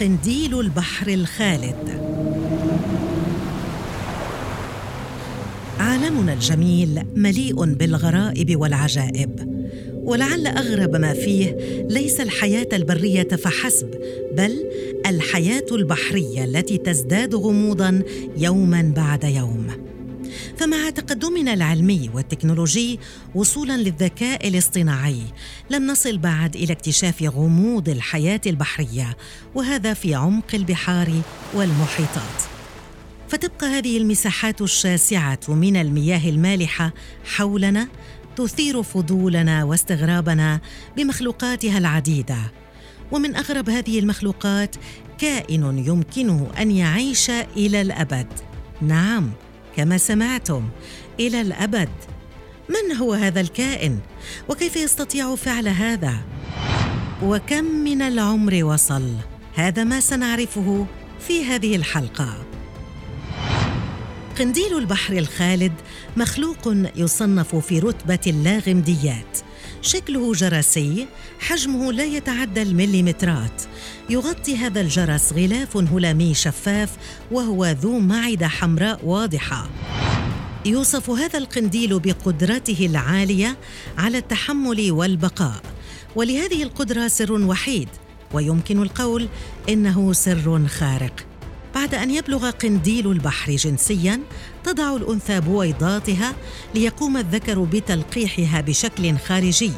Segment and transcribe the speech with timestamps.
[0.00, 2.00] قنديل البحر الخالد.
[5.78, 9.58] عالمنا الجميل مليء بالغرائب والعجائب.
[9.94, 11.56] ولعل أغرب ما فيه
[11.90, 13.90] ليس الحياة البرية فحسب
[14.36, 14.64] بل
[15.06, 18.02] الحياة البحرية التي تزداد غموضا
[18.36, 19.87] يوما بعد يوم.
[20.58, 23.00] فمع تقدمنا العلمي والتكنولوجي
[23.34, 25.22] وصولا للذكاء الاصطناعي
[25.70, 29.16] لم نصل بعد إلى اكتشاف غموض الحياة البحرية
[29.54, 31.12] وهذا في عمق البحار
[31.54, 32.42] والمحيطات.
[33.28, 36.92] فتبقى هذه المساحات الشاسعة من المياه المالحة
[37.24, 37.88] حولنا
[38.36, 40.60] تثير فضولنا واستغرابنا
[40.96, 42.38] بمخلوقاتها العديدة.
[43.12, 44.76] ومن أغرب هذه المخلوقات
[45.18, 48.26] كائن يمكنه أن يعيش إلى الأبد.
[48.82, 49.30] نعم.
[49.78, 50.68] كما سمعتم.
[51.20, 51.88] إلى الأبد.
[52.68, 53.98] من هو هذا الكائن؟
[54.48, 56.14] وكيف يستطيع فعل هذا؟
[57.22, 59.12] وكم من العمر وصل؟
[59.54, 60.86] هذا ما سنعرفه
[61.20, 62.44] في هذه الحلقة.
[64.38, 65.72] قنديل البحر الخالد
[66.16, 69.38] مخلوق يصنف في رتبة اللاغمديات.
[69.82, 71.06] شكله جرسي
[71.40, 73.62] حجمه لا يتعدى المليمترات.
[74.10, 76.90] يغطي هذا الجرس غلاف هلامي شفاف
[77.30, 79.68] وهو ذو معدة حمراء واضحة.
[80.66, 83.56] يوصف هذا القنديل بقدرته العالية
[83.98, 85.62] على التحمل والبقاء.
[86.16, 87.88] ولهذه القدرة سر وحيد
[88.32, 89.28] ويمكن القول
[89.68, 91.26] إنه سر خارق.
[91.74, 94.20] بعد أن يبلغ قنديل البحر جنسيا
[94.64, 96.34] تضع الأنثى بويضاتها
[96.74, 99.72] ليقوم الذكر بتلقيحها بشكل خارجي.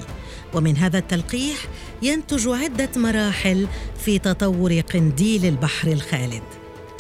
[0.55, 1.57] ومن هذا التلقيح
[2.03, 3.67] ينتج عدة مراحل
[4.05, 6.43] في تطور قنديل البحر الخالد.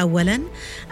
[0.01, 0.41] اولا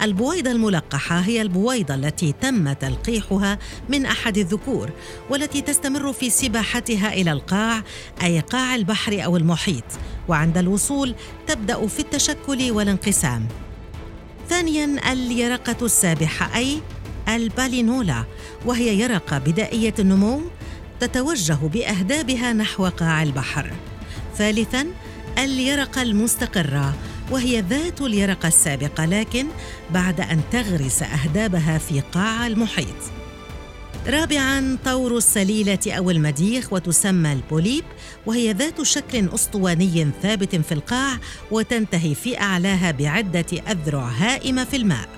[0.02, 4.90] البويضة الملقحة هي البويضة التي تم تلقيحها من أحد الذكور
[5.30, 7.82] والتي تستمر في سباحتها إلى القاع
[8.22, 9.84] أي قاع البحر أو المحيط
[10.28, 11.14] وعند الوصول
[11.46, 13.46] تبدأ في التشكل والانقسام.
[14.48, 16.80] ثانيا اليرقة السابحة أي
[17.28, 18.24] البالينولا
[18.66, 20.40] وهي يرقة بدائية النمو
[21.00, 23.72] تتوجه بأهدابها نحو قاع البحر.
[24.38, 24.86] ثالثا
[25.38, 26.94] اليرقة المستقرة
[27.30, 29.46] وهي ذات اليرقة السابقة لكن
[29.90, 32.96] بعد أن تغرس أهدابها في قاع المحيط.
[34.06, 37.84] رابعا طور السليلة أو المديخ وتسمى البوليب
[38.26, 41.18] وهي ذات شكل أسطواني ثابت في القاع
[41.50, 45.08] وتنتهي في أعلاها بعدة أذرع هائمة في الماء.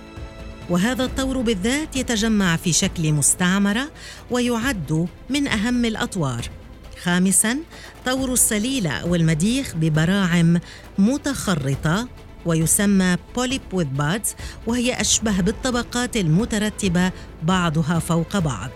[0.70, 3.90] وهذا الطور بالذات يتجمع في شكل مستعمرة
[4.30, 6.59] ويعد من أهم الأطوار.
[7.02, 7.58] خامسا
[8.06, 10.60] طور السليلة أو المديخ ببراعم
[10.98, 12.08] متخرطة
[12.46, 14.34] ويسمى بوليب وذ بادز
[14.66, 17.12] وهي أشبه بالطبقات المترتبة
[17.42, 18.70] بعضها فوق بعض.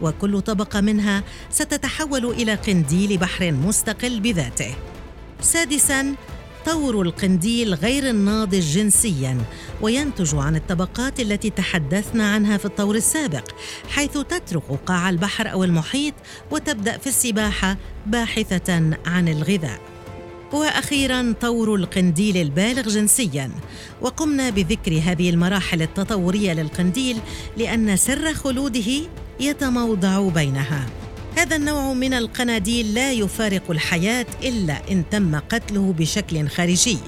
[0.00, 4.74] وكل طبقة منها ستتحول إلى قنديل بحر مستقل بذاته.
[5.40, 6.14] سادساً
[6.68, 9.38] طور القنديل غير الناضج جنسيا
[9.80, 13.50] وينتج عن الطبقات التي تحدثنا عنها في الطور السابق
[13.88, 16.14] حيث تترك قاع البحر أو المحيط
[16.50, 19.80] وتبدأ في السباحة باحثة عن الغذاء.
[20.52, 23.50] وأخيرا طور القنديل البالغ جنسيا.
[24.00, 27.16] وقمنا بذكر هذه المراحل التطورية للقنديل
[27.56, 28.90] لأن سر خلوده
[29.40, 30.86] يتموضع بينها.
[31.38, 36.98] هذا النوع من القناديل لا يفارق الحياة إلا إن تم قتله بشكل خارجي.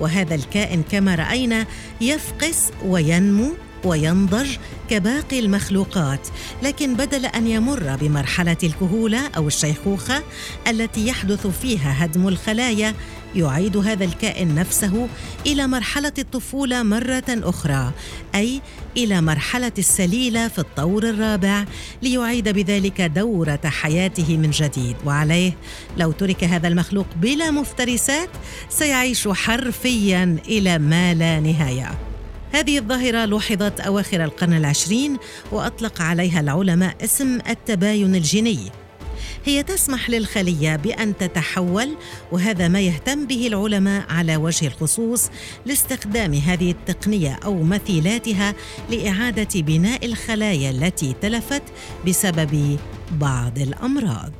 [0.00, 1.66] وهذا الكائن كما رأينا
[2.00, 3.52] يفقس وينمو
[3.84, 4.56] وينضج
[4.90, 6.28] كباقي المخلوقات
[6.62, 10.22] لكن بدل أن يمر بمرحلة الكهولة أو الشيخوخة
[10.68, 12.94] التي يحدث فيها هدم الخلايا
[13.34, 15.08] يعيد هذا الكائن نفسه
[15.46, 17.92] إلى مرحلة الطفولة مرة أخرى
[18.34, 18.60] أي
[18.96, 21.64] إلى مرحلة السليلة في الطور الرابع
[22.02, 24.96] ليعيد بذلك دورة حياته من جديد.
[25.04, 25.52] وعليه
[25.96, 28.30] لو ترك هذا المخلوق بلا مفترسات
[28.68, 32.11] سيعيش حرفيا إلى ما لا نهاية.
[32.52, 35.16] هذه الظاهرة لوحظت أواخر القرن العشرين
[35.52, 38.58] وأطلق عليها العلماء اسم التباين الجيني.
[39.44, 41.96] هي تسمح للخلية بأن تتحول
[42.32, 45.30] وهذا ما يهتم به العلماء على وجه الخصوص
[45.66, 48.54] لاستخدام هذه التقنية أو مثيلاتها
[48.90, 51.62] لإعادة بناء الخلايا التي تلفت
[52.06, 52.78] بسبب
[53.12, 54.32] بعض الأمراض.